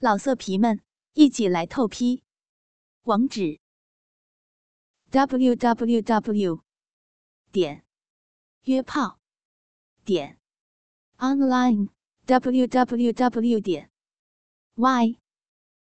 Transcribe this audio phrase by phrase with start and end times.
[0.00, 0.80] 老色皮们，
[1.14, 2.22] 一起来透批！
[3.02, 3.58] 网址
[5.10, 6.62] ：w w w
[7.50, 7.84] 点
[8.62, 9.18] 约炮
[10.04, 10.38] 点
[11.16, 11.88] online
[12.26, 13.90] w w w 点
[14.76, 15.18] y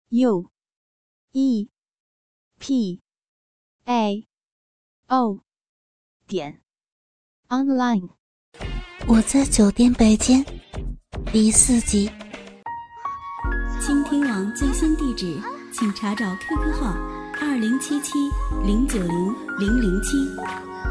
[0.10, 0.52] u
[1.32, 1.70] e
[2.60, 3.02] p
[3.86, 4.28] a
[5.08, 5.40] o
[6.28, 6.62] 点
[7.48, 8.10] online。
[9.08, 10.44] 我在酒店北间
[11.32, 12.23] 第四集。
[14.56, 15.42] 最新地址，
[15.72, 16.94] 请查找 QQ 号
[17.42, 18.30] 二零七七
[18.64, 20.16] 零九零零零七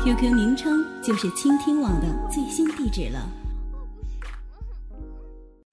[0.03, 3.21] ，QQ 名称就是倾听网的最新地址了。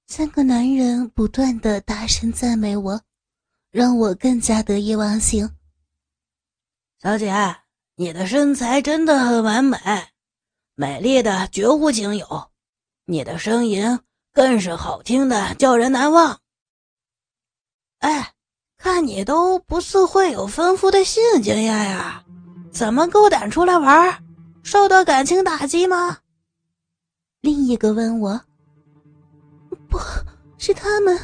[0.06, 3.02] 三个男人不断的大声赞美我，
[3.72, 5.50] 让我更加得意忘形。
[7.02, 7.34] 小姐，
[7.96, 9.80] 你的身材真的很完美，
[10.76, 12.52] 美丽的绝无仅有，
[13.06, 14.00] 你的声音
[14.32, 16.40] 更是好听的叫人难忘。
[18.00, 18.34] 哎，
[18.78, 22.24] 看你都不似会有丰富的性经验呀，
[22.72, 24.18] 怎么够胆出来玩？
[24.64, 26.18] 受到感情打击吗？
[27.42, 28.40] 另一个问我。
[29.90, 30.00] 不
[30.58, 31.18] 是他们，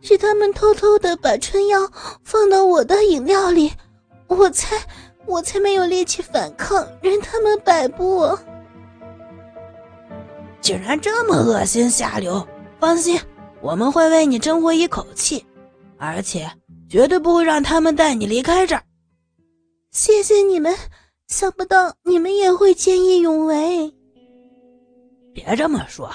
[0.00, 1.90] 是他们偷偷的把春药
[2.24, 3.72] 放到我的饮料里，
[4.26, 4.76] 我才
[5.26, 8.36] 我才没有力气反抗，任他们摆布。
[10.60, 12.46] 竟然这么恶心下流！
[12.80, 13.20] 放心，
[13.60, 15.44] 我们会为你争回一口气。
[15.98, 16.50] 而且
[16.88, 18.84] 绝对不会让他们带你离开这儿。
[19.90, 20.74] 谢谢你们，
[21.26, 23.94] 想不到你们也会见义勇为。
[25.34, 26.10] 别这么说，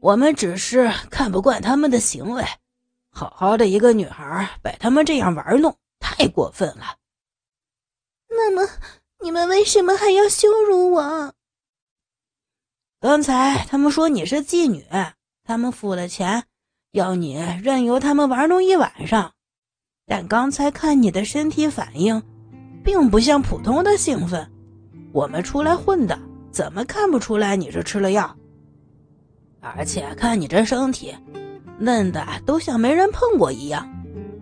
[0.00, 2.44] 我们只是看不惯他们的行为。
[3.10, 6.96] 好好的一个女孩被他们这样玩弄，太过分了。
[8.28, 8.66] 那么，
[9.20, 11.34] 你们为什么还要羞辱我？
[13.00, 14.86] 刚才他们说你是妓女，
[15.44, 16.44] 他们付了钱。
[16.92, 19.32] 要你任由他们玩弄一晚上，
[20.06, 22.22] 但刚才看你的身体反应，
[22.84, 24.46] 并不像普通的兴奋。
[25.10, 26.18] 我们出来混的，
[26.50, 28.36] 怎么看不出来你是吃了药？
[29.60, 31.14] 而且看你这身体，
[31.78, 33.90] 嫩的都像没人碰过一样，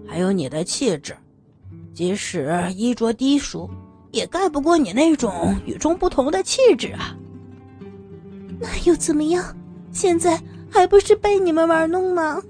[0.04, 1.16] 还有你的气质，
[1.94, 3.70] 即使衣着低俗，
[4.10, 7.16] 也盖不过你那种与众不同的气质啊！
[8.58, 9.56] 那又怎么样？
[9.92, 10.36] 现在。
[10.70, 12.40] 还不是被你们玩弄吗？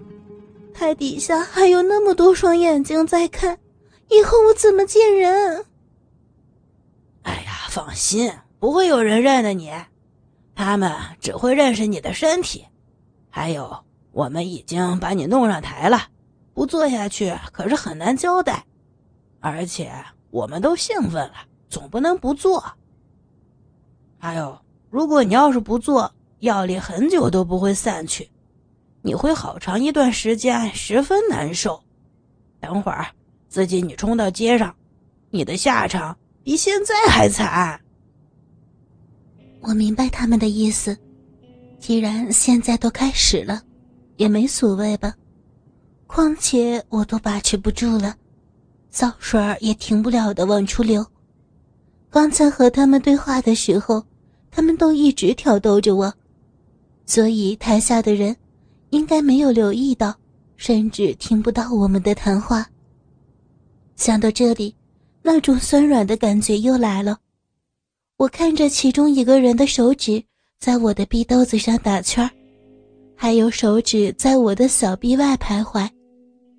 [0.72, 3.58] 台底下还有那么多双眼睛在看，
[4.08, 5.64] 以后我怎么见人？
[7.22, 9.70] 哎呀，放心，不会有人认得你，
[10.54, 12.64] 他们只会认识你的身体。
[13.28, 16.08] 还有，我们已经把你弄上台了，
[16.54, 18.64] 不做下去可是很难交代。
[19.40, 19.92] 而且
[20.30, 21.34] 我们都兴奋了，
[21.68, 22.64] 总不能不做。
[24.18, 24.58] 还有，
[24.88, 26.10] 如果你要是不做，
[26.40, 28.28] 药力很久都不会散去，
[29.02, 31.82] 你会好长一段时间十分难受。
[32.60, 33.06] 等会儿
[33.48, 34.74] 自己你冲到街上，
[35.30, 37.80] 你的下场比现在还惨。
[39.60, 40.96] 我明白他们的意思，
[41.78, 43.62] 既然现在都开始了，
[44.16, 45.14] 也没所谓吧。
[46.06, 48.16] 况且我都把持不住了，
[48.90, 51.06] 脏水也停不了的往出流。
[52.08, 54.04] 刚才和他们对话的时候，
[54.50, 56.12] 他们都一直挑逗着我。
[57.10, 58.36] 所以台下的人
[58.90, 60.14] 应该没有留意到，
[60.56, 62.64] 甚至听不到我们的谈话。
[63.96, 64.72] 想到这里，
[65.20, 67.18] 那种酸软的感觉又来了。
[68.16, 70.22] 我看着其中一个人的手指
[70.60, 72.30] 在我的逼兜子上打圈
[73.16, 75.90] 还有手指在我的小臂外徘徊，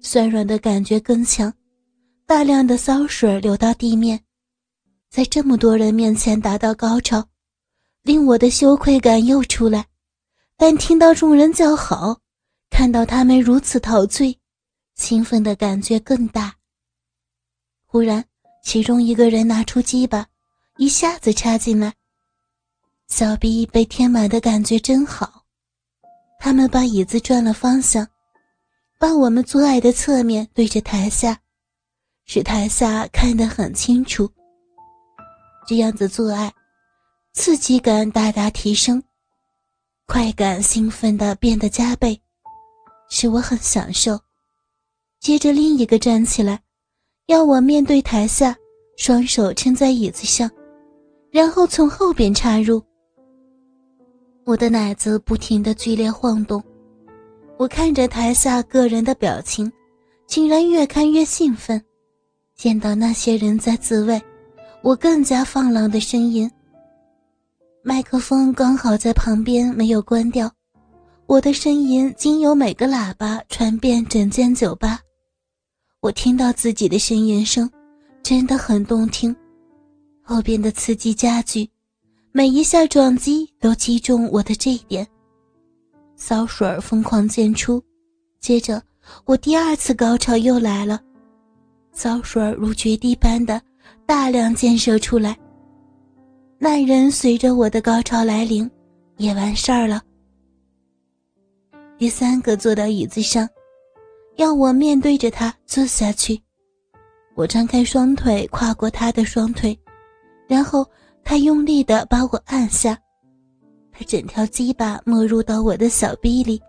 [0.01, 1.53] 酸软的感觉更强。
[2.25, 4.19] 大量的骚水流到地面，
[5.09, 7.25] 在这么多人面前达到高潮，
[8.03, 9.85] 令我的羞愧感又出来。
[10.63, 12.19] 但听到众人叫好，
[12.69, 14.37] 看到他们如此陶醉，
[14.93, 16.53] 兴奋的感觉更大。
[17.87, 18.23] 忽然，
[18.63, 20.23] 其中一个人拿出鸡巴，
[20.77, 21.91] 一下子插进来。
[23.07, 25.43] 小臂被填满的感觉真好。
[26.39, 28.07] 他们把椅子转了方向，
[28.99, 31.35] 把我们做爱的侧面对着台下，
[32.25, 34.29] 使台下看得很清楚。
[35.67, 36.53] 这样子做爱，
[37.33, 39.01] 刺激感大大提升。
[40.11, 42.19] 快感兴奋的变得加倍，
[43.09, 44.19] 使我很享受。
[45.21, 46.59] 接着另一个站起来，
[47.27, 48.53] 要我面对台下，
[48.97, 50.51] 双手撑在椅子上，
[51.31, 52.83] 然后从后边插入。
[54.43, 56.61] 我的奶子不停的剧烈晃动，
[57.55, 59.71] 我看着台下个人的表情，
[60.27, 61.81] 竟然越看越兴奋。
[62.53, 64.21] 见到那些人在自慰，
[64.81, 66.51] 我更加放浪的声音。
[67.83, 70.51] 麦克风刚好在旁边，没有关掉，
[71.25, 74.99] 我的声音经由每个喇叭传遍整间酒吧，
[75.99, 77.67] 我听到自己的呻吟声，
[78.21, 79.35] 真的很动听。
[80.21, 81.67] 后边的刺激加剧，
[82.31, 85.05] 每一下撞击都击中我的这一点。
[86.15, 87.83] 骚水疯狂溅出，
[88.39, 88.79] 接着
[89.25, 91.01] 我第二次高潮又来了，
[91.93, 93.59] 骚水如决堤般的
[94.05, 95.35] 大量溅射出来。
[96.63, 98.69] 男人随着我的高潮来临，
[99.17, 99.99] 也完事儿了。
[101.97, 103.49] 第三个坐到椅子上，
[104.35, 106.39] 要我面对着他坐下去。
[107.33, 109.75] 我张开双腿跨过他的双腿，
[110.47, 110.85] 然后
[111.23, 112.95] 他用力的把我按下。
[113.91, 116.61] 他整条鸡巴没入到我的小臂里。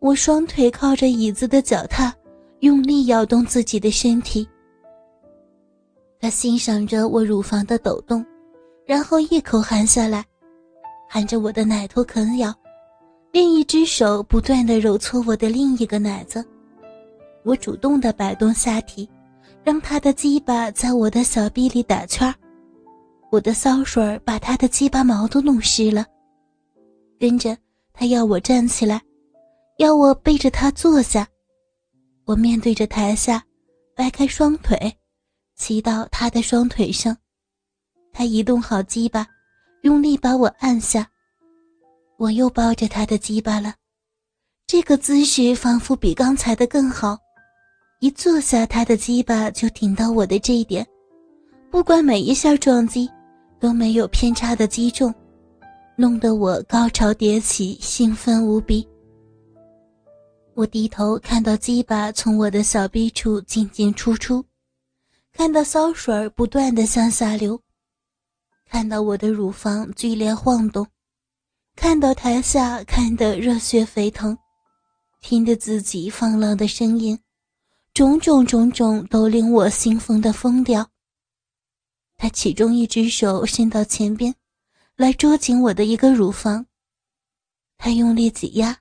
[0.00, 2.14] 我双腿靠着椅子的脚踏，
[2.60, 4.46] 用力摇动自己的身体。
[6.20, 8.22] 他欣赏着我乳房的抖动。
[8.84, 10.24] 然后一口含下来，
[11.08, 12.54] 含着我的奶头啃咬，
[13.30, 16.44] 另一只手不断的揉搓我的另一个奶子。
[17.44, 19.08] 我主动的摆动下体，
[19.64, 22.32] 让他的鸡巴在我的小臂里打圈
[23.30, 26.06] 我的骚水把他的鸡巴毛都弄湿了。
[27.18, 27.56] 跟着
[27.92, 29.00] 他要我站起来，
[29.78, 31.26] 要我背着他坐下。
[32.24, 33.42] 我面对着台下，
[33.96, 34.76] 掰开双腿，
[35.56, 37.16] 骑到他的双腿上。
[38.12, 39.26] 他移动好鸡巴，
[39.82, 41.08] 用力把我按下。
[42.18, 43.74] 我又抱着他的鸡巴了，
[44.66, 47.18] 这个姿势仿佛比刚才的更好。
[48.00, 50.86] 一坐下，他的鸡巴就顶到我的这一点，
[51.70, 53.10] 不管每一下撞击
[53.58, 55.14] 都没有偏差的击中，
[55.96, 58.86] 弄得我高潮迭起，兴奋无比。
[60.54, 64.44] 我低头看到鸡巴从我的小臂处进进出出，
[65.32, 67.58] 看到骚水不断的向下流。
[68.72, 70.88] 看到我的乳房剧烈晃动，
[71.76, 74.36] 看到台下看得热血沸腾，
[75.20, 77.20] 听着自己放浪的声音，
[77.92, 80.88] 种种种种都令我兴奋的疯掉。
[82.16, 84.34] 他其中一只手伸到前边，
[84.96, 86.64] 来捉紧我的一个乳房，
[87.76, 88.78] 他用力挤压，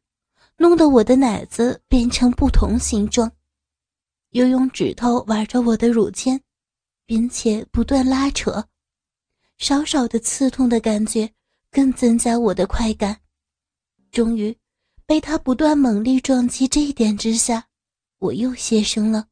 [0.56, 3.30] 弄得我的奶子变成不同形状，
[4.30, 6.42] 又用指头玩着我的乳尖，
[7.06, 8.66] 并且不断拉扯。
[9.62, 11.32] 少少的刺痛的感觉，
[11.70, 13.22] 更增加我的快感。
[14.12, 14.58] 终于，
[15.06, 17.68] 被他不断猛力撞击这一点之下，
[18.18, 19.28] 我又泄声了，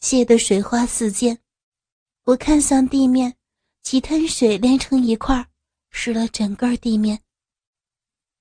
[0.00, 1.38] 泄得水花四溅。
[2.24, 3.36] 我看向地面，
[3.82, 5.46] 几滩水连成一块，
[5.90, 7.20] 湿了整个地面。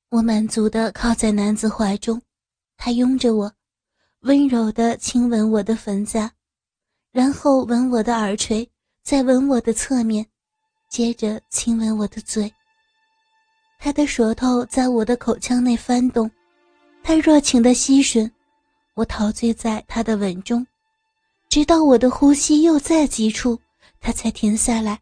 [0.10, 2.20] 我满足的靠在男子怀中，
[2.78, 3.54] 他拥着我，
[4.22, 6.34] 温柔的亲吻我的坟颊，
[7.12, 8.68] 然后吻我的耳垂，
[9.04, 10.26] 再吻我的侧面。
[10.92, 12.54] 接着亲吻我的嘴，
[13.80, 16.30] 他的舌头在我的口腔内翻动，
[17.02, 18.30] 他热情的吸吮，
[18.96, 20.68] 我陶醉在他的吻中，
[21.48, 23.58] 直到我的呼吸又在急促，
[24.02, 25.00] 他才停下来。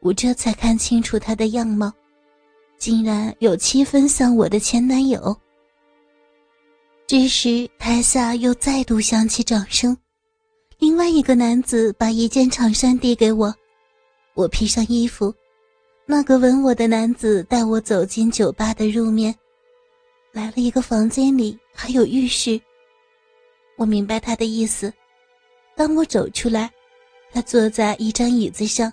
[0.00, 1.90] 我这才看清楚他的样貌，
[2.76, 5.34] 竟然有七分像我的前男友。
[7.06, 9.96] 这时台下又再度响起掌声，
[10.78, 13.54] 另外一个男子把一件长衫递给我。
[14.40, 15.34] 我披上衣服，
[16.06, 19.34] 那个吻我的男子带我走进酒吧的入面，
[20.32, 22.58] 来了一个房间里还有浴室。
[23.76, 24.90] 我明白他的意思。
[25.76, 26.70] 当我走出来，
[27.30, 28.90] 他坐在一张椅子上，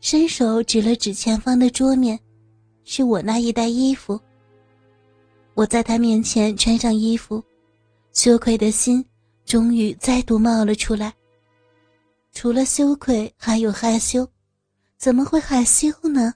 [0.00, 2.18] 伸手指了指前方的桌面，
[2.82, 4.18] 是我那一袋衣服。
[5.54, 7.40] 我在他面前穿上衣服，
[8.12, 9.04] 羞愧的心
[9.44, 11.14] 终于再度冒了出来。
[12.32, 14.28] 除了羞愧，还有害羞。
[15.02, 16.34] 怎么会害羞呢？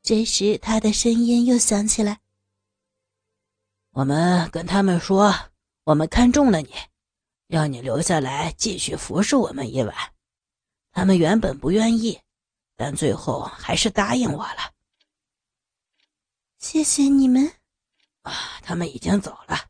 [0.00, 2.20] 这时，他的声音又响起来
[3.90, 5.34] ：“我们跟他们说，
[5.82, 6.72] 我们看中了你，
[7.48, 9.92] 让你留下来继续服侍我们一晚。
[10.92, 12.20] 他们原本不愿意，
[12.76, 14.72] 但最后还是答应我了。
[16.60, 17.54] 谢谢你们。
[18.22, 19.68] 啊，他们已经走了，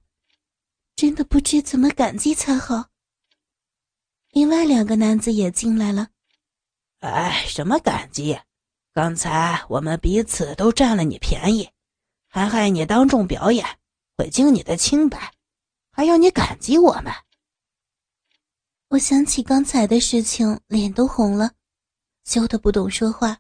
[0.95, 2.91] 真的不知怎么感激才好。”
[4.33, 6.11] 另外两个男子也进来了。
[7.01, 8.41] 哎，什么感激？
[8.93, 11.71] 刚才我们彼此都占了你便宜，
[12.29, 13.65] 还害你当众表演，
[14.17, 15.33] 毁尽你的清白，
[15.93, 17.13] 还要你感激我们？
[18.89, 21.53] 我想起刚才的事情，脸都红了，
[22.25, 23.39] 羞得不懂说话。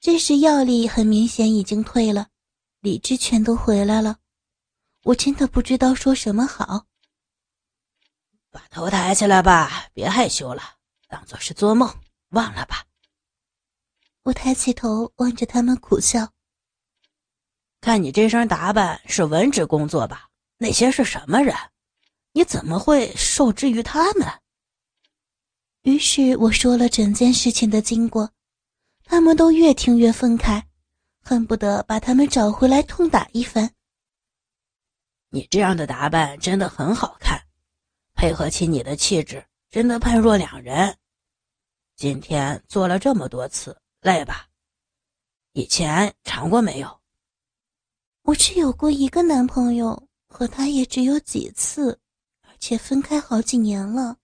[0.00, 2.28] 这时药力很明显已经退了，
[2.80, 4.18] 理智全都回来了，
[5.04, 6.84] 我真的不知道说什么好。
[8.50, 10.62] 把头抬起来吧，别害羞了，
[11.08, 11.88] 当做是做梦。
[12.30, 12.84] 忘了吧。
[14.22, 16.32] 我抬起头望着他们苦笑。
[17.80, 20.28] 看你这身打扮是文职工作吧？
[20.58, 21.54] 那些是什么人？
[22.32, 24.28] 你怎么会受制于他们？
[25.82, 28.30] 于是我说了整件事情的经过，
[29.04, 30.64] 他们都越听越愤慨，
[31.22, 33.72] 恨不得把他们找回来痛打一番。
[35.30, 37.40] 你这样的打扮真的很好看，
[38.14, 40.98] 配合起你的气质，真的判若两人。
[41.98, 44.46] 今天做了这么多次，累吧？
[45.52, 47.00] 以前尝过没有？
[48.22, 51.98] 我只有过一个男朋友，和他也只有几次，
[52.42, 54.16] 而且分开好几年了。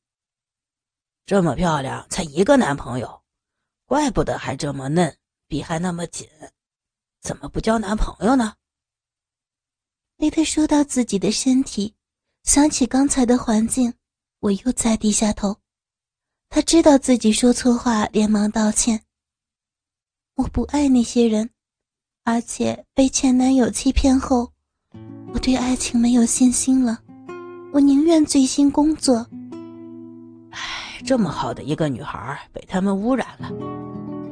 [1.26, 3.24] 这么漂亮，才一个男朋友，
[3.86, 6.28] 怪不得还这么嫩，逼还那么紧，
[7.22, 8.54] 怎么不交男朋友呢？
[10.18, 11.96] 雷特说到自己的身体，
[12.44, 13.92] 想起刚才的环境，
[14.38, 15.63] 我又再低下头。
[16.54, 19.00] 他知道自己说错话，连忙道歉。
[20.36, 21.50] 我不爱那些人。
[22.22, 24.52] 而且被前男友欺骗后，
[25.32, 27.00] 我对爱情没有信心了。
[27.72, 29.26] 我宁愿醉心工作。
[30.52, 33.50] 唉，这么好的一个女孩被他们污染了。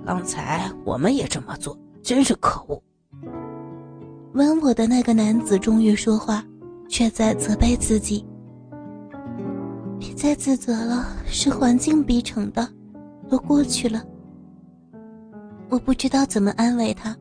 [0.06, 2.80] 刚才我们也这么做，真是可恶。
[4.34, 6.46] 吻我的那个男子终于说话，
[6.88, 8.24] 却在责备自己。
[10.02, 12.68] 别再自责了，是环境逼成的，
[13.30, 14.04] 都过去了。
[15.68, 17.16] 我不知道怎么安慰他。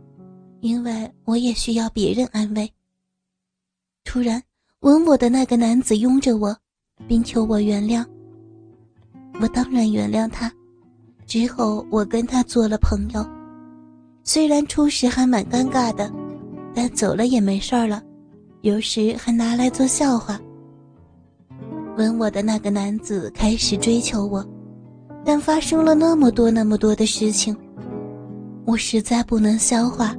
[0.61, 2.71] 因为我也需要别人安慰。
[4.03, 4.41] 突然，
[4.81, 6.55] 吻我的那个男子拥着我，
[7.07, 8.05] 并求我原谅。
[9.39, 10.51] 我当然原谅他。
[11.25, 13.25] 之后，我跟他做了朋友。
[14.23, 16.11] 虽然初时还蛮尴尬的，
[16.75, 18.03] 但走了也没事儿了。
[18.61, 20.39] 有时还拿来做笑话。
[21.97, 24.45] 吻我的那个男子开始追求我，
[25.25, 27.55] 但发生了那么多那么多的事情，
[28.65, 30.15] 我实在不能消化。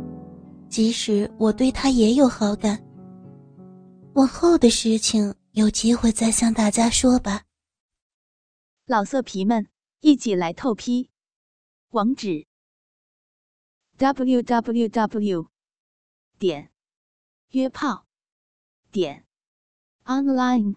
[0.69, 2.83] 即使我对他也有好感，
[4.15, 7.43] 往后的事情有机会再向大家说吧。
[8.87, 9.67] 老色皮们，
[10.01, 11.11] 一起来透批，
[11.91, 12.47] 网址
[13.99, 15.47] ：w w w
[16.39, 16.71] 点
[17.51, 18.07] 约炮
[18.91, 19.25] 点
[20.05, 20.77] online